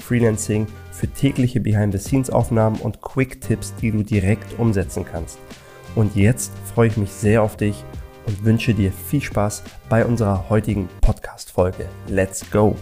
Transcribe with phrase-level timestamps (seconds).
[0.00, 5.38] für tägliche Behind-the-Scenes-Aufnahmen und Quick-Tipps, die du direkt umsetzen kannst.
[5.94, 7.84] Und jetzt freue ich mich sehr auf dich
[8.26, 11.86] und wünsche dir viel Spaß bei unserer heutigen Podcast-Folge.
[12.08, 12.76] Let's go!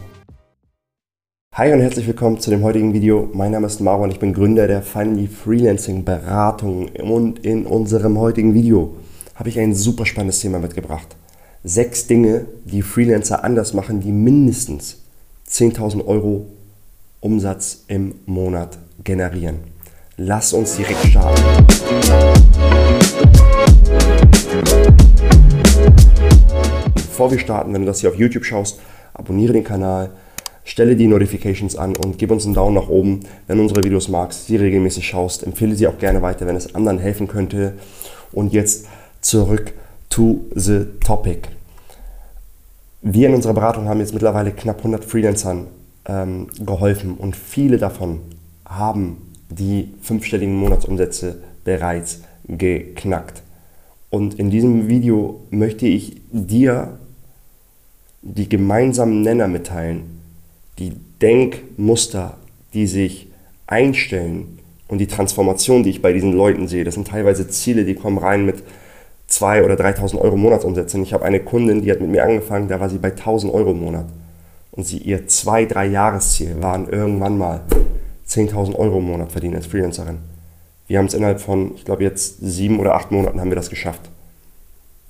[1.55, 3.29] Hi und herzlich willkommen zu dem heutigen Video.
[3.33, 6.89] Mein Name ist Maro und ich bin Gründer der Finally Freelancing Beratung.
[6.91, 8.95] Und in unserem heutigen Video
[9.35, 11.17] habe ich ein super spannendes Thema mitgebracht.
[11.65, 14.99] Sechs Dinge, die Freelancer anders machen, die mindestens
[15.49, 16.47] 10.000 Euro
[17.21, 19.59] Umsatz im Monat generieren.
[20.17, 21.43] Lass uns direkt starten.
[26.95, 28.81] Bevor wir starten, wenn du das hier auf YouTube schaust,
[29.15, 30.11] abonniere den Kanal
[30.69, 34.09] Stelle die Notifications an und gib uns einen Daumen nach oben, wenn du unsere Videos
[34.09, 35.43] magst, sie regelmäßig schaust.
[35.43, 37.73] Empfehle sie auch gerne weiter, wenn es anderen helfen könnte.
[38.33, 38.87] Und jetzt
[39.23, 39.73] zurück
[40.11, 41.49] to the topic.
[43.01, 45.69] Wir in unserer Beratung haben jetzt mittlerweile knapp 100 Freelancern
[46.09, 48.21] ähm, geholfen und viele davon
[48.65, 49.19] haben
[49.51, 53.43] die fünfstelligen Monatsumsätze bereits geknackt.
[54.11, 56.99] Und in diesem Video möchte ich dir
[58.23, 60.21] die gemeinsamen Nenner mitteilen,
[60.79, 62.37] die Denkmuster,
[62.73, 63.29] die sich
[63.67, 67.95] einstellen und die Transformation, die ich bei diesen Leuten sehe, das sind teilweise Ziele, die
[67.95, 68.63] kommen rein mit
[69.31, 71.03] 2.000 oder 3.000 Euro Monatsumsätzen.
[71.03, 73.73] Ich habe eine Kundin, die hat mit mir angefangen, da war sie bei 1.000 Euro
[73.73, 74.07] im Monat.
[74.79, 77.63] Und sie, ihr zwei, drei Jahresziel waren irgendwann mal
[78.29, 80.19] 10.000 Euro im Monat verdienen als Freelancerin.
[80.87, 83.71] Wir haben es innerhalb von, ich glaube jetzt sieben oder acht Monaten haben wir das
[83.71, 84.03] geschafft.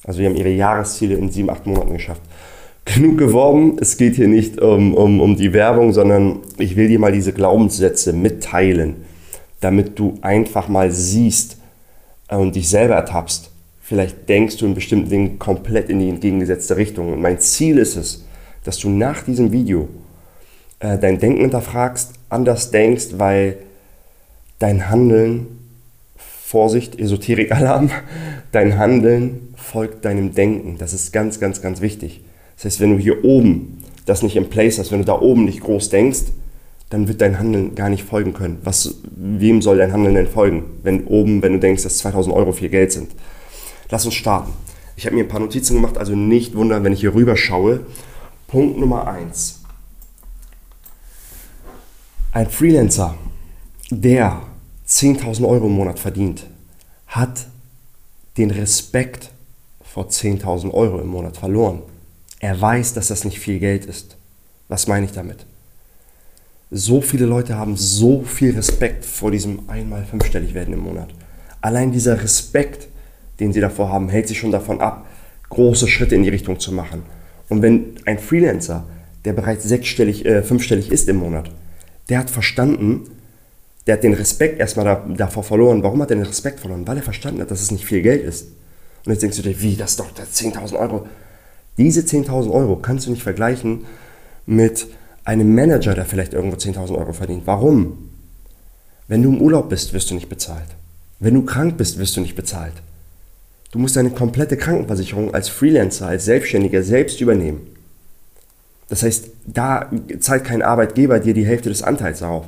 [0.04, 2.22] Also wir haben ihre Jahresziele in sieben, acht Monaten geschafft
[2.94, 3.76] genug geworben.
[3.78, 7.34] Es geht hier nicht um, um, um die Werbung, sondern ich will dir mal diese
[7.34, 8.96] Glaubenssätze mitteilen,
[9.60, 11.58] damit du einfach mal siehst
[12.30, 13.50] und dich selber ertappst.
[13.82, 17.12] Vielleicht denkst du in bestimmten Dingen komplett in die entgegengesetzte Richtung.
[17.12, 18.24] Und mein Ziel ist es,
[18.64, 19.88] dass du nach diesem Video
[20.80, 23.58] äh, dein Denken hinterfragst, anders denkst, weil
[24.58, 25.46] dein Handeln,
[26.16, 27.90] Vorsicht, Esoterik-Alarm,
[28.52, 30.78] dein Handeln folgt deinem Denken.
[30.78, 32.22] Das ist ganz, ganz, ganz wichtig.
[32.56, 35.44] Das heißt, wenn du hier oben das nicht in place hast, wenn du da oben
[35.44, 36.22] nicht groß denkst,
[36.90, 38.58] dann wird dein Handeln gar nicht folgen können.
[38.64, 42.52] Was, wem soll dein Handeln denn folgen, wenn oben, wenn du denkst, dass 2000 Euro
[42.52, 43.10] viel Geld sind?
[43.90, 44.52] Lass uns starten.
[44.96, 47.80] Ich habe mir ein paar Notizen gemacht, also nicht wundern, wenn ich hier rüber schaue.
[48.48, 49.60] Punkt Nummer 1.
[52.32, 53.14] Ein Freelancer,
[53.90, 54.40] der
[54.88, 56.46] 10.000 Euro im Monat verdient,
[57.08, 57.46] hat
[58.38, 59.32] den Respekt
[59.82, 61.82] vor 10.000 Euro im Monat verloren.
[62.40, 64.16] Er weiß, dass das nicht viel Geld ist.
[64.68, 65.44] Was meine ich damit?
[66.70, 71.10] So viele Leute haben so viel Respekt vor diesem einmal fünfstellig werden im Monat.
[71.60, 72.88] Allein dieser Respekt,
[73.40, 75.06] den sie davor haben, hält sie schon davon ab,
[75.50, 77.02] große Schritte in die Richtung zu machen.
[77.48, 78.84] Und wenn ein Freelancer,
[79.24, 81.50] der bereits sechsstellig, äh, fünfstellig ist im Monat,
[82.08, 83.10] der hat verstanden,
[83.86, 85.82] der hat den Respekt erstmal da, davor verloren.
[85.82, 86.86] Warum hat er den Respekt verloren?
[86.86, 88.48] Weil er verstanden hat, dass es nicht viel Geld ist.
[89.04, 91.06] Und jetzt denkst du dir, wie, das ist doch 10.000 Euro.
[91.78, 93.86] Diese 10.000 Euro kannst du nicht vergleichen
[94.44, 94.88] mit
[95.24, 97.42] einem Manager, der vielleicht irgendwo 10.000 Euro verdient.
[97.46, 98.10] Warum?
[99.06, 100.68] Wenn du im Urlaub bist, wirst du nicht bezahlt.
[101.20, 102.74] Wenn du krank bist, wirst du nicht bezahlt.
[103.70, 107.66] Du musst deine komplette Krankenversicherung als Freelancer, als Selbstständiger selbst übernehmen.
[108.88, 109.90] Das heißt, da
[110.20, 112.46] zahlt kein Arbeitgeber dir die Hälfte des Anteils darauf.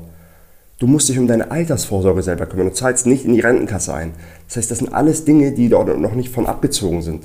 [0.78, 2.69] Du musst dich um deine Altersvorsorge selber kümmern.
[2.69, 4.12] Du zahlst nicht in die Rentenkasse ein.
[4.48, 7.25] Das heißt, das sind alles Dinge, die dort noch nicht von abgezogen sind.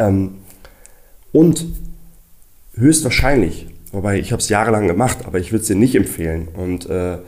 [0.00, 0.38] Ähm,
[1.30, 1.64] und
[2.74, 6.48] höchstwahrscheinlich, wobei ich habe es jahrelang gemacht, aber ich würde es dir nicht empfehlen.
[6.48, 7.18] Und äh,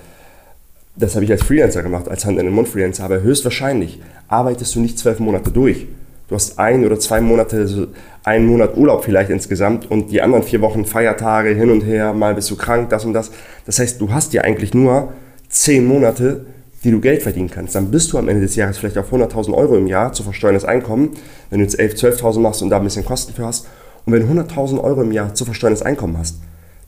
[0.96, 3.05] das habe ich als Freelancer gemacht, als Hand-in-den-Mund-Freelancer.
[3.05, 5.87] Aber höchstwahrscheinlich arbeitest du nicht zwölf Monate durch.
[6.29, 7.87] Du hast ein oder zwei Monate, also
[8.23, 12.35] einen Monat Urlaub vielleicht insgesamt und die anderen vier Wochen Feiertage hin und her, mal
[12.35, 13.31] bist du krank, das und das.
[13.67, 15.12] Das heißt, du hast ja eigentlich nur
[15.49, 16.46] zehn Monate,
[16.82, 17.75] die du Geld verdienen kannst.
[17.75, 20.64] Dann bist du am Ende des Jahres vielleicht auf 100.000 Euro im Jahr zu versteuerndes
[20.64, 21.11] Einkommen,
[21.50, 23.67] wenn du jetzt 11.000, 12.000 machst und da ein bisschen Kosten für hast.
[24.06, 26.38] Und wenn du 100.000 Euro im Jahr zu versteuerndes Einkommen hast,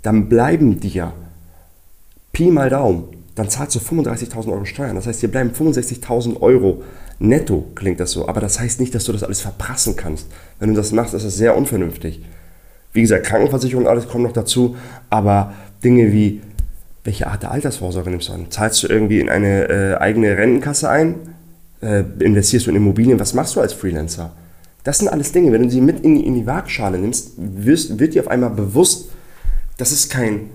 [0.03, 1.13] dann bleiben dir
[2.33, 3.05] Pi mal Daumen,
[3.37, 4.97] dann zahlst du 35.000 Euro Steuern.
[4.97, 6.83] Das heißt, dir bleiben 65.000 Euro
[7.19, 8.27] netto, klingt das so.
[8.27, 10.27] Aber das heißt nicht, dass du das alles verprassen kannst.
[10.59, 12.23] Wenn du das machst, ist das sehr unvernünftig.
[12.93, 14.77] Wie gesagt, Krankenversicherung und alles kommt noch dazu,
[15.11, 15.53] aber
[15.85, 16.41] Dinge wie
[17.05, 18.51] welche Art der Altersvorsorge nimmst du an?
[18.51, 21.15] Zahlst du irgendwie in eine äh, eigene Rentenkasse ein?
[21.81, 23.21] Äh, investierst du in Immobilien?
[23.21, 24.33] Was machst du als Freelancer?
[24.83, 27.99] Das sind alles Dinge, wenn du sie mit in die, in die Waagschale nimmst, wirst,
[27.99, 29.11] wird dir auf einmal bewusst,
[29.79, 30.51] das ist kein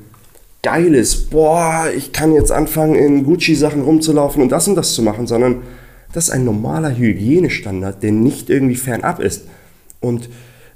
[0.63, 5.27] geiles, boah, ich kann jetzt anfangen, in Gucci-Sachen rumzulaufen und das und das zu machen,
[5.27, 5.63] sondern
[6.13, 9.45] das ist ein normaler Hygienestandard, der nicht irgendwie fernab ist
[9.99, 10.29] und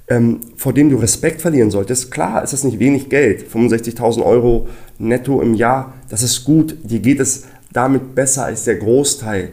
[0.08, 2.10] ähm, vor dem du Respekt verlieren solltest.
[2.10, 4.68] Klar ist das nicht wenig Geld, 65.000 Euro
[4.98, 9.50] netto im Jahr, das ist gut, dir geht es damit besser als der Großteil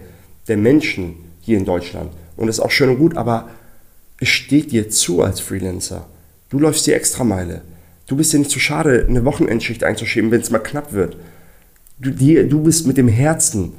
[0.48, 3.50] der Menschen hier in Deutschland und das ist auch schön und gut, aber
[4.20, 6.08] es steht dir zu als Freelancer.
[6.50, 7.62] Du läufst die Extrameile.
[8.06, 11.18] Du bist dir nicht zu schade, eine Wochenendschicht einzuschieben, wenn es mal knapp wird.
[12.00, 13.74] Du, die, du bist mit dem Herzen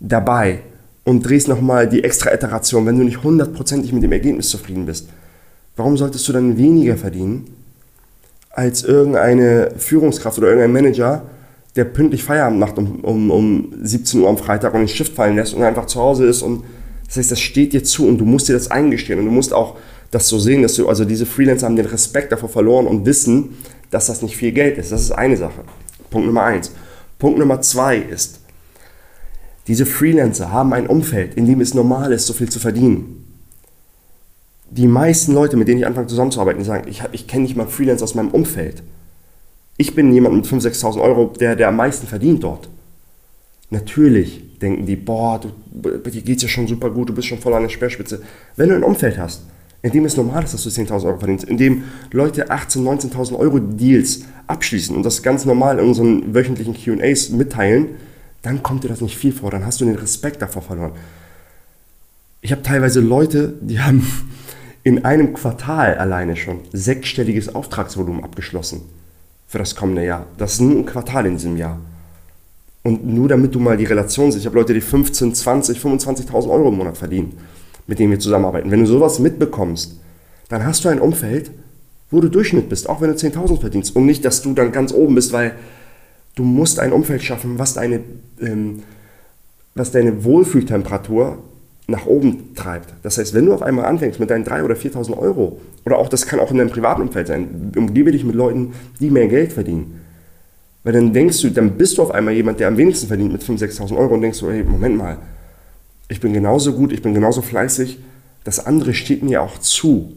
[0.00, 0.60] dabei
[1.04, 5.08] und drehst nochmal die extra Iteration, wenn du nicht hundertprozentig mit dem Ergebnis zufrieden bist.
[5.76, 7.46] Warum solltest du dann weniger verdienen
[8.50, 11.22] als irgendeine Führungskraft oder irgendein Manager,
[11.74, 15.36] der pünktlich Feierabend macht um, um, um 17 Uhr am Freitag und den Stift fallen
[15.36, 16.64] lässt und einfach zu Hause ist und
[17.06, 19.52] das heißt, das steht dir zu und du musst dir das eingestehen und du musst
[19.52, 19.76] auch
[20.14, 23.56] das so sehen, dass du, also diese Freelancer haben den Respekt davor verloren und wissen,
[23.90, 24.92] dass das nicht viel Geld ist.
[24.92, 25.62] Das ist eine Sache.
[26.10, 26.70] Punkt Nummer eins.
[27.18, 28.40] Punkt Nummer zwei ist,
[29.66, 33.24] diese Freelancer haben ein Umfeld, in dem es normal ist, so viel zu verdienen.
[34.70, 37.66] Die meisten Leute, mit denen ich anfange zusammenzuarbeiten, die sagen, ich, ich kenne nicht mal
[37.66, 38.82] Freelancer aus meinem Umfeld.
[39.76, 42.68] Ich bin jemand mit 5.000, 6.000 Euro, der, der am meisten verdient dort.
[43.70, 47.54] Natürlich denken die, boah, du, dir geht's ja schon super gut, du bist schon voll
[47.54, 48.22] an der Speerspitze.
[48.56, 49.42] Wenn du ein Umfeld hast,
[49.84, 53.38] in dem es normal ist, dass du 10.000 Euro verdienst, in dem Leute 18.000, 19.000
[53.38, 57.88] Euro Deals abschließen und das ganz normal in unseren wöchentlichen Q&As mitteilen,
[58.40, 60.92] dann kommt dir das nicht viel vor, dann hast du den Respekt davor verloren.
[62.40, 64.06] Ich habe teilweise Leute, die haben
[64.84, 68.80] in einem Quartal alleine schon sechsstelliges Auftragsvolumen abgeschlossen
[69.46, 70.24] für das kommende Jahr.
[70.38, 71.78] Das ist nur ein Quartal in diesem Jahr.
[72.84, 76.48] Und nur damit du mal die Relation siehst, ich habe Leute, die 15, 20, 25.000
[76.48, 77.36] Euro im Monat verdienen,
[77.86, 78.70] mit denen wir zusammenarbeiten.
[78.70, 79.98] Wenn du sowas mitbekommst,
[80.48, 81.50] dann hast du ein Umfeld,
[82.10, 83.96] wo du Durchschnitt bist, auch wenn du 10.000 verdienst.
[83.96, 85.52] Und nicht, dass du dann ganz oben bist, weil
[86.36, 88.00] du musst ein Umfeld schaffen, was deine,
[88.40, 88.82] ähm,
[89.74, 91.38] was deine Wohlfühltemperatur
[91.86, 92.94] nach oben treibt.
[93.02, 96.08] Das heißt, wenn du auf einmal anfängst mit deinen 3.000 oder 4.000 Euro, oder auch
[96.08, 99.52] das kann auch in deinem privaten Umfeld sein, umgebe dich mit Leuten, die mehr Geld
[99.52, 100.00] verdienen
[100.84, 103.42] weil dann denkst du, dann bist du auf einmal jemand, der am wenigsten verdient mit
[103.42, 105.16] 5.000, 6.000 Euro und denkst du, hey, Moment mal,
[106.08, 107.98] ich bin genauso gut, ich bin genauso fleißig,
[108.44, 110.12] das andere steht mir auch zu.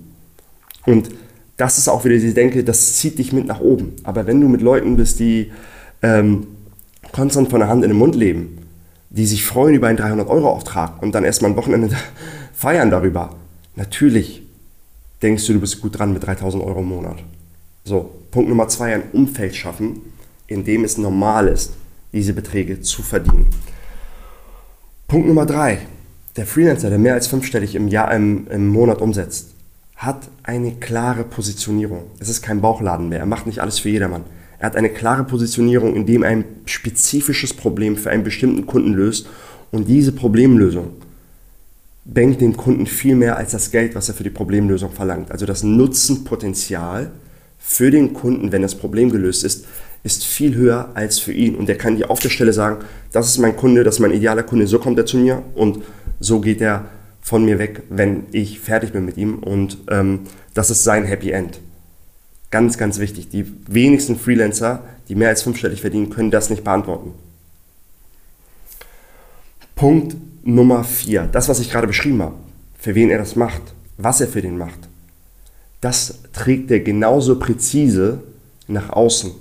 [0.86, 1.10] Und
[1.58, 3.96] das ist auch wieder die Denke, das zieht dich mit nach oben.
[4.04, 5.52] Aber wenn du mit Leuten bist, die
[6.02, 6.48] ähm,
[7.12, 8.60] konstant von der Hand in den Mund leben,
[9.10, 11.96] die sich freuen über einen 300-Euro-Auftrag und dann erstmal ein Wochenende
[12.54, 13.36] feiern darüber,
[13.76, 14.44] natürlich
[15.22, 17.18] denkst du, du bist gut dran mit 3000 Euro im Monat.
[17.84, 20.02] So, Punkt Nummer zwei, ein Umfeld schaffen,
[20.48, 21.74] in dem es normal ist,
[22.14, 23.48] diese Beträge zu verdienen.
[25.08, 25.80] Punkt Nummer drei.
[26.36, 29.52] Der Freelancer, der mehr als fünfstellig im Jahr, im, im Monat umsetzt,
[29.96, 32.04] hat eine klare Positionierung.
[32.20, 33.20] Es ist kein Bauchladen mehr.
[33.20, 34.26] Er macht nicht alles für jedermann.
[34.60, 39.28] Er hat eine klare Positionierung, indem er ein spezifisches Problem für einen bestimmten Kunden löst
[39.72, 40.90] und diese Problemlösung
[42.04, 45.32] bringt dem Kunden viel mehr als das Geld, was er für die Problemlösung verlangt.
[45.32, 47.12] Also das Nutzenpotenzial
[47.58, 49.68] für den Kunden, wenn das Problem gelöst ist,
[50.08, 51.56] ist viel höher als für ihn.
[51.56, 54.12] Und er kann dir auf der Stelle sagen, das ist mein Kunde, das ist mein
[54.12, 55.84] idealer Kunde, so kommt er zu mir und
[56.20, 56.86] so geht er
[57.22, 59.40] von mir weg, wenn ich fertig bin mit ihm.
[59.40, 60.22] Und ähm,
[60.54, 61.60] das ist sein Happy End.
[62.52, 63.28] Ganz, ganz wichtig.
[63.28, 67.12] Die wenigsten Freelancer, die mehr als fünfstellig verdienen, können das nicht beantworten.
[69.76, 71.28] Punkt Nummer vier.
[71.30, 72.36] Das, was ich gerade beschrieben habe.
[72.80, 73.62] Für wen er das macht.
[73.98, 74.88] Was er für den macht.
[75.82, 78.24] Das trägt er genauso präzise
[78.70, 79.32] nach außen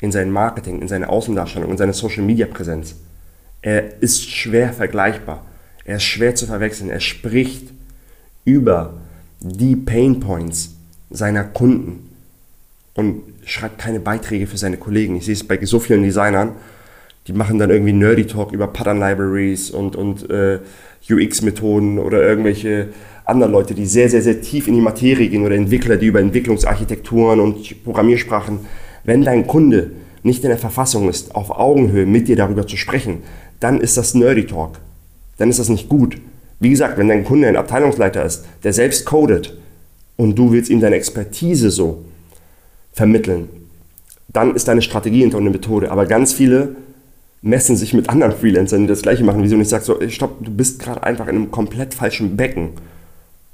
[0.00, 2.96] in sein Marketing, in seine Außendarstellung, in seine Social-Media-Präsenz.
[3.62, 5.44] Er ist schwer vergleichbar.
[5.84, 6.90] Er ist schwer zu verwechseln.
[6.90, 7.70] Er spricht
[8.44, 8.94] über
[9.40, 10.76] die Pain Points
[11.10, 12.10] seiner Kunden
[12.94, 15.16] und schreibt keine Beiträge für seine Kollegen.
[15.16, 16.52] Ich sehe es bei so vielen Designern,
[17.26, 20.60] die machen dann irgendwie Nerdy Talk über Pattern Libraries und, und äh,
[21.10, 22.88] UX-Methoden oder irgendwelche
[23.24, 26.20] anderen Leute, die sehr, sehr, sehr tief in die Materie gehen oder Entwickler, die über
[26.20, 28.60] Entwicklungsarchitekturen und Programmiersprachen
[29.08, 33.22] wenn dein Kunde nicht in der Verfassung ist, auf Augenhöhe mit dir darüber zu sprechen,
[33.58, 34.78] dann ist das Nerdy Talk.
[35.38, 36.18] Dann ist das nicht gut.
[36.60, 39.56] Wie gesagt, wenn dein Kunde ein Abteilungsleiter ist, der selbst codet
[40.16, 42.04] und du willst ihm deine Expertise so
[42.92, 43.48] vermitteln,
[44.28, 45.90] dann ist deine Strategie hinter eine Methode.
[45.90, 46.76] Aber ganz viele
[47.40, 49.42] messen sich mit anderen Freelancern, die das gleiche machen.
[49.42, 52.72] Wieso nicht sagst so, stopp, du bist gerade einfach in einem komplett falschen Becken.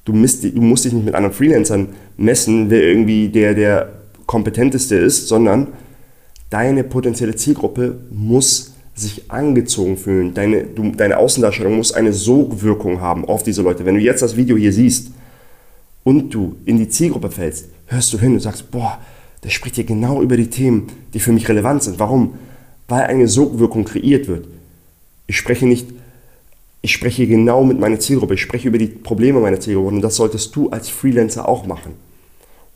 [0.04, 4.96] Du, misst, du musst dich nicht mit anderen Freelancern messen, wer irgendwie der, der kompetenteste
[4.96, 5.68] ist, sondern
[6.54, 10.34] Deine potenzielle Zielgruppe muss sich angezogen fühlen.
[10.34, 13.84] Deine, du, deine Außendarstellung muss eine Sogwirkung haben auf diese Leute.
[13.84, 15.10] Wenn du jetzt das Video hier siehst
[16.04, 19.00] und du in die Zielgruppe fällst, hörst du hin und sagst, boah,
[19.42, 21.98] der spricht hier genau über die Themen, die für mich relevant sind.
[21.98, 22.34] Warum?
[22.86, 24.46] Weil eine Sogwirkung kreiert wird.
[25.26, 25.88] Ich spreche nicht,
[26.82, 30.14] ich spreche genau mit meiner Zielgruppe, ich spreche über die Probleme meiner Zielgruppe und das
[30.14, 31.94] solltest du als Freelancer auch machen.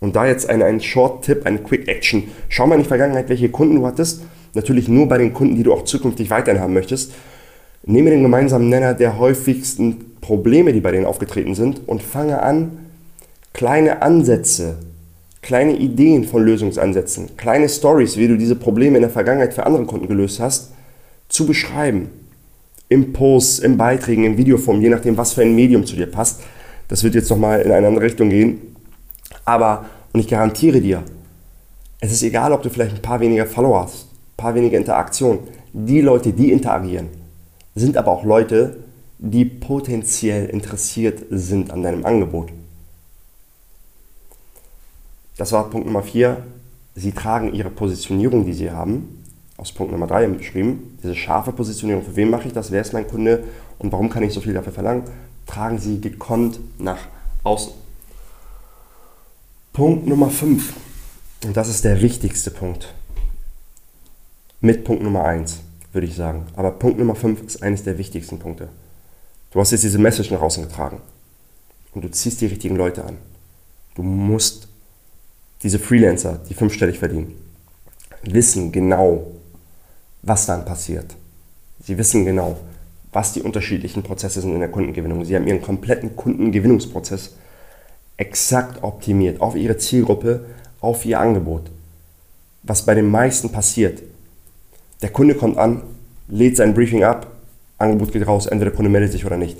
[0.00, 2.24] Und da jetzt ein, ein Short-Tipp, eine Quick-Action.
[2.48, 4.22] Schau mal in die Vergangenheit, welche Kunden du hattest.
[4.54, 7.12] Natürlich nur bei den Kunden, die du auch zukünftig weiterhin haben möchtest.
[7.84, 12.78] Nehme den gemeinsamen Nenner der häufigsten Probleme, die bei denen aufgetreten sind und fange an,
[13.52, 14.76] kleine Ansätze,
[15.42, 19.84] kleine Ideen von Lösungsansätzen, kleine Stories, wie du diese Probleme in der Vergangenheit für andere
[19.84, 20.72] Kunden gelöst hast,
[21.28, 22.10] zu beschreiben.
[22.88, 26.42] Im Post, in Beiträgen, in Videoform, je nachdem, was für ein Medium zu dir passt.
[26.88, 28.76] Das wird jetzt nochmal in eine andere Richtung gehen.
[29.48, 31.02] Aber, und ich garantiere dir,
[32.00, 35.38] es ist egal, ob du vielleicht ein paar weniger Follower hast, ein paar weniger Interaktionen.
[35.72, 37.08] Die Leute, die interagieren,
[37.74, 38.76] sind aber auch Leute,
[39.18, 42.50] die potenziell interessiert sind an deinem Angebot.
[45.38, 46.36] Das war Punkt Nummer 4.
[46.94, 49.24] Sie tragen ihre Positionierung, die sie haben,
[49.56, 50.98] aus Punkt Nummer 3 beschrieben.
[51.02, 52.04] Diese scharfe Positionierung.
[52.04, 52.70] Für wen mache ich das?
[52.70, 53.44] Wer ist mein Kunde?
[53.78, 55.04] Und warum kann ich so viel dafür verlangen?
[55.46, 56.98] Tragen sie gekonnt nach
[57.44, 57.87] außen.
[59.78, 60.72] Punkt Nummer 5.
[61.44, 62.92] Und das ist der wichtigste Punkt.
[64.60, 65.60] Mit Punkt Nummer 1,
[65.92, 66.46] würde ich sagen.
[66.56, 68.70] Aber Punkt Nummer 5 ist eines der wichtigsten Punkte.
[69.52, 71.00] Du hast jetzt diese Message nach außen getragen.
[71.94, 73.18] Und du ziehst die richtigen Leute an.
[73.94, 74.66] Du musst
[75.62, 77.36] diese Freelancer, die fünfstellig verdienen,
[78.24, 79.28] wissen genau,
[80.22, 81.14] was dann passiert.
[81.84, 82.58] Sie wissen genau,
[83.12, 85.24] was die unterschiedlichen Prozesse sind in der Kundengewinnung.
[85.24, 87.30] Sie haben ihren kompletten Kundengewinnungsprozess
[88.18, 90.44] exakt optimiert auf ihre Zielgruppe,
[90.80, 91.70] auf ihr Angebot.
[92.62, 94.02] Was bei den meisten passiert,
[95.00, 95.82] der Kunde kommt an,
[96.28, 97.28] lädt sein Briefing ab,
[97.78, 99.56] Angebot geht raus, entweder der Kunde meldet sich oder nicht.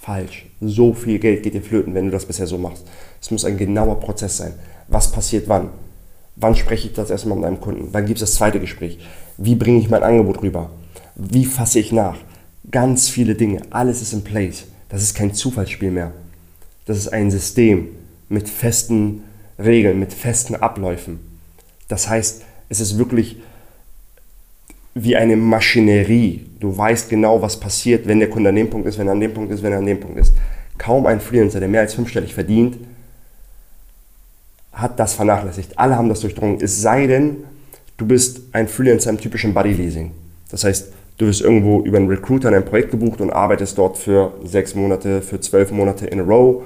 [0.00, 0.46] Falsch.
[0.60, 2.86] So viel Geld geht dir flöten, wenn du das bisher so machst.
[3.20, 4.54] Es muss ein genauer Prozess sein.
[4.88, 5.68] Was passiert wann?
[6.36, 7.88] Wann spreche ich das erstmal mit einem Kunden?
[7.92, 8.98] Wann gibt es das zweite Gespräch?
[9.36, 10.70] Wie bringe ich mein Angebot rüber?
[11.14, 12.16] Wie fasse ich nach?
[12.70, 13.62] Ganz viele Dinge.
[13.70, 14.64] Alles ist in place.
[14.88, 16.12] Das ist kein Zufallsspiel mehr.
[16.86, 17.88] Das ist ein System
[18.28, 19.24] mit festen
[19.58, 21.20] Regeln, mit festen Abläufen.
[21.88, 23.36] Das heißt, es ist wirklich
[24.94, 26.46] wie eine Maschinerie.
[26.58, 29.20] Du weißt genau, was passiert, wenn der Kunde an dem Punkt ist, wenn er an
[29.20, 30.32] dem Punkt ist, wenn er an dem Punkt ist.
[30.78, 32.78] Kaum ein Freelancer, der mehr als fünfstellig verdient,
[34.72, 35.78] hat das vernachlässigt.
[35.78, 36.58] Alle haben das durchdrungen.
[36.60, 37.38] Es sei denn,
[37.96, 40.12] du bist ein Freelancer im typischen Buddy-Leasing.
[40.50, 43.98] Das heißt, du wirst irgendwo über einen Recruiter in ein Projekt gebucht und arbeitest dort
[43.98, 46.62] für sechs Monate, für zwölf Monate in a row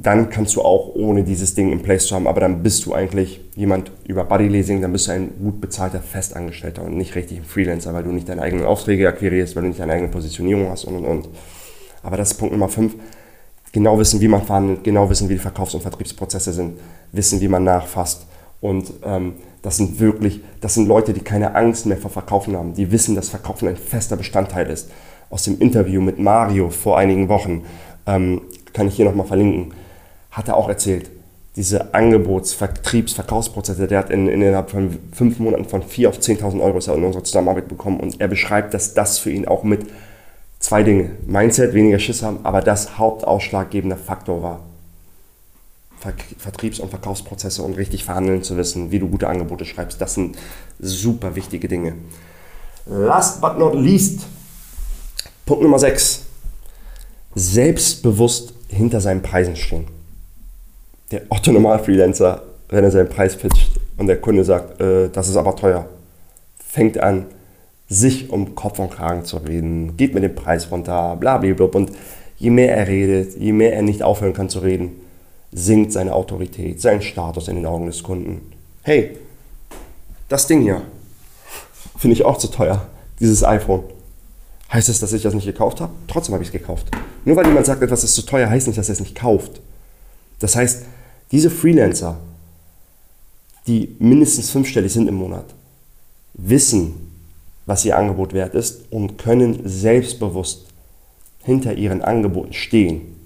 [0.00, 2.94] dann kannst du auch ohne dieses Ding in place zu haben, aber dann bist du
[2.94, 7.44] eigentlich jemand über Bodyleasing, dann bist du ein gut bezahlter Festangestellter und nicht richtig ein
[7.44, 10.84] Freelancer, weil du nicht deine eigenen Aufträge akquirierst, weil du nicht deine eigene Positionierung hast
[10.84, 11.28] und und und.
[12.04, 12.94] Aber das ist Punkt Nummer 5.
[13.72, 16.78] Genau wissen, wie man verhandelt, genau wissen, wie die Verkaufs- und Vertriebsprozesse sind,
[17.10, 18.24] wissen, wie man nachfasst.
[18.60, 22.72] Und ähm, das sind wirklich, das sind Leute, die keine Angst mehr vor Verkaufen haben.
[22.72, 24.90] Die wissen, dass Verkaufen ein fester Bestandteil ist.
[25.28, 27.64] Aus dem Interview mit Mario vor einigen Wochen
[28.06, 29.72] ähm, kann ich hier nochmal verlinken
[30.30, 31.10] hat er auch erzählt.
[31.56, 36.60] Diese Angebots-, Vertriebs-, Verkaufsprozesse, der hat in, innerhalb von fünf Monaten von 4 auf 10.000
[36.60, 39.86] Euro in unserer Zusammenarbeit bekommen und er beschreibt, dass das für ihn auch mit
[40.60, 44.60] zwei Dinge, Mindset, weniger Schiss haben, aber das hauptausschlaggebende Faktor war.
[46.38, 50.38] Vertriebs- und Verkaufsprozesse und richtig verhandeln zu wissen, wie du gute Angebote schreibst, das sind
[50.78, 51.94] super wichtige Dinge.
[52.86, 54.20] Last but not least,
[55.44, 56.22] Punkt Nummer 6.
[57.34, 59.97] Selbstbewusst hinter seinen Preisen stehen
[61.10, 65.36] der Otto Normal-Freelancer, wenn er seinen Preis pitcht und der Kunde sagt, äh, das ist
[65.36, 65.88] aber teuer,
[66.58, 67.26] fängt an,
[67.88, 71.66] sich um Kopf und Kragen zu reden, geht mit dem Preis runter, blablabla.
[71.66, 71.92] Und
[72.36, 75.00] je mehr er redet, je mehr er nicht aufhören kann zu reden,
[75.52, 78.52] sinkt seine Autorität, sein Status in den Augen des Kunden.
[78.82, 79.16] Hey,
[80.28, 80.82] das Ding hier
[81.96, 82.86] finde ich auch zu teuer,
[83.18, 83.84] dieses iPhone.
[84.70, 85.92] Heißt es, dass ich das nicht gekauft habe?
[86.06, 86.86] Trotzdem habe ich es gekauft.
[87.24, 89.62] Nur weil jemand sagt, etwas ist zu teuer, heißt nicht, dass er es nicht kauft.
[90.40, 90.84] Das heißt,
[91.30, 92.18] diese Freelancer,
[93.66, 95.54] die mindestens fünfstellig sind im Monat,
[96.34, 96.94] wissen,
[97.66, 100.66] was ihr Angebot wert ist und können selbstbewusst
[101.42, 103.16] hinter ihren Angeboten stehen.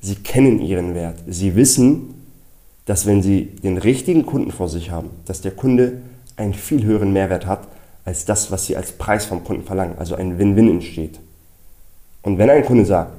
[0.00, 1.18] Sie kennen ihren Wert.
[1.28, 2.14] Sie wissen,
[2.86, 6.02] dass wenn sie den richtigen Kunden vor sich haben, dass der Kunde
[6.36, 7.68] einen viel höheren Mehrwert hat
[8.04, 9.96] als das, was sie als Preis vom Kunden verlangen.
[9.98, 11.20] Also ein Win-Win entsteht.
[12.22, 13.12] Und wenn ein Kunde sagt,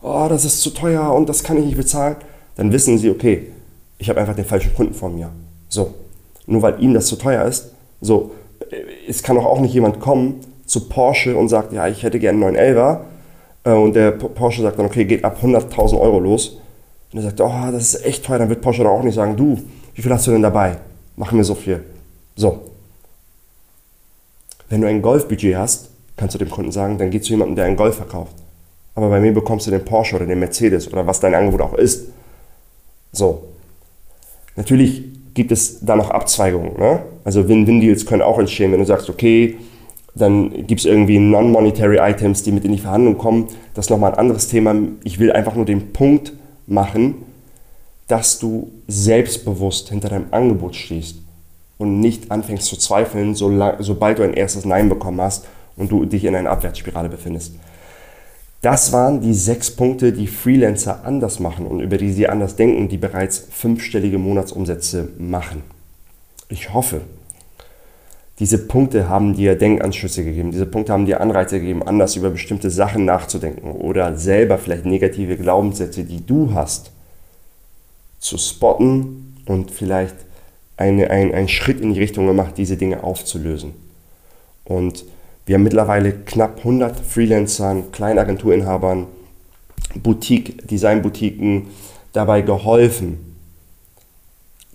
[0.00, 2.16] oh, das ist zu teuer und das kann ich nicht bezahlen,
[2.58, 3.46] dann wissen sie, okay,
[3.98, 5.30] ich habe einfach den falschen Kunden vor mir.
[5.68, 5.94] So,
[6.46, 7.70] nur weil ihm das zu teuer ist.
[8.00, 8.32] So,
[9.08, 12.44] es kann doch auch nicht jemand kommen zu Porsche und sagt, ja, ich hätte gerne
[12.44, 13.00] einen 911er
[13.64, 16.58] äh, und der Porsche sagt dann, okay, geht ab 100.000 Euro los.
[17.12, 19.36] Und er sagt, oh, das ist echt teuer, dann wird Porsche doch auch nicht sagen,
[19.36, 19.56] du,
[19.94, 20.78] wie viel hast du denn dabei?
[21.16, 21.84] Machen wir so viel.
[22.34, 22.60] So.
[24.68, 27.64] Wenn du ein Golfbudget hast, kannst du dem Kunden sagen, dann geh zu jemandem, der
[27.66, 28.34] einen Golf verkauft.
[28.96, 31.74] Aber bei mir bekommst du den Porsche oder den Mercedes oder was dein Angebot auch
[31.74, 32.08] ist.
[33.12, 33.44] So.
[34.56, 35.02] Natürlich
[35.34, 36.78] gibt es da noch Abzweigungen.
[36.78, 37.02] Ne?
[37.24, 39.56] Also Win-Win-Deals können auch entstehen, wenn du sagst, okay,
[40.14, 43.48] dann gibt es irgendwie Non-Monetary Items, die mit in die Verhandlung kommen.
[43.74, 44.74] Das ist nochmal ein anderes Thema.
[45.04, 46.32] Ich will einfach nur den Punkt
[46.66, 47.14] machen,
[48.08, 51.18] dass du selbstbewusst hinter deinem Angebot stehst
[51.76, 55.46] und nicht anfängst zu zweifeln, sobald du ein erstes Nein bekommen hast
[55.76, 57.54] und du dich in einer Abwärtsspirale befindest.
[58.60, 62.88] Das waren die sechs Punkte, die Freelancer anders machen und über die sie anders denken,
[62.88, 65.62] die bereits fünfstellige Monatsumsätze machen.
[66.48, 67.02] Ich hoffe,
[68.40, 72.70] diese Punkte haben dir Denkanschlüsse gegeben, diese Punkte haben dir Anreize gegeben, anders über bestimmte
[72.70, 76.90] Sachen nachzudenken oder selber vielleicht negative Glaubenssätze, die du hast,
[78.18, 80.16] zu spotten und vielleicht
[80.76, 83.72] eine, ein, einen Schritt in die Richtung gemacht, diese Dinge aufzulösen.
[84.64, 85.04] Und
[85.48, 89.06] wir haben mittlerweile knapp 100 Freelancern, Kleinagenturinhabern,
[89.94, 91.68] Boutique, Designboutiquen
[92.12, 93.34] dabei geholfen,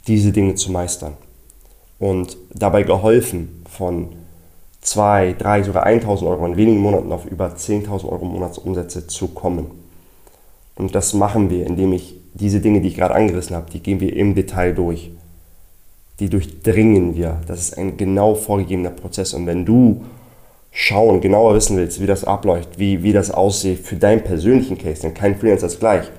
[0.08, 1.14] diese Dinge zu meistern.
[2.00, 4.16] Und dabei geholfen, von
[4.82, 9.68] 2, 3, sogar 1000 Euro in wenigen Monaten auf über 10.000 Euro Monatsumsätze zu kommen.
[10.74, 14.00] Und das machen wir, indem ich diese Dinge, die ich gerade angerissen habe, die gehen
[14.00, 15.12] wir im Detail durch.
[16.20, 17.42] Die durchdringen wir.
[17.46, 19.36] Das ist ein genau vorgegebener Prozess.
[19.36, 20.04] Und wenn du
[20.74, 25.04] schauen, genauer wissen willst, wie das abläuft, wie, wie das aussieht für deinen persönlichen Case,
[25.04, 26.10] denn kein Freelancer ist gleich,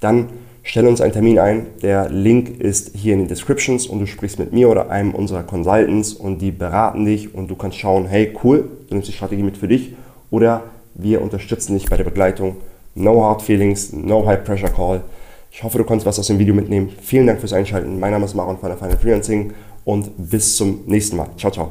[0.00, 0.28] dann
[0.62, 1.66] stell uns einen Termin ein.
[1.82, 5.42] Der Link ist hier in den Descriptions und du sprichst mit mir oder einem unserer
[5.42, 9.42] Consultants und die beraten dich und du kannst schauen, hey cool, du nimmst die Strategie
[9.42, 9.94] mit für dich
[10.30, 12.56] oder wir unterstützen dich bei der Begleitung.
[12.94, 15.02] No hard feelings, no high pressure call.
[15.50, 16.90] Ich hoffe, du konntest was aus dem Video mitnehmen.
[17.00, 17.98] Vielen Dank fürs Einschalten.
[17.98, 21.28] Mein Name ist Maron von der Final Freelancing und bis zum nächsten Mal.
[21.38, 21.70] Ciao, ciao.